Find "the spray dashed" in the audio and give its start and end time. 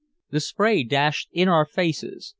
0.31-1.29